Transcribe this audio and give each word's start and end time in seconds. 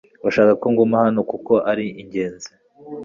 Urashaka 0.21 0.53
ko 0.61 0.67
nguma 0.71 0.95
hano 1.05 1.21
kuko 1.31 1.53
ari 1.71 1.85
ingenzi 2.01 2.49